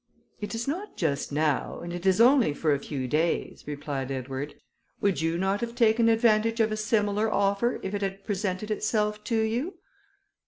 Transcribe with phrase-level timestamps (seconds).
[0.39, 4.55] "It is not just now, and it is only for a few days," replied Edward.
[4.99, 9.23] "Would you not have taken advantage of a similar offer if it had presented itself
[9.25, 9.75] to you?"